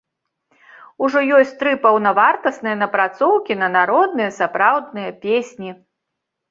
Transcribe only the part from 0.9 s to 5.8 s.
Ужо ёсць тры паўнавартасныя напрацоўкі на народныя сапраўдныя песні.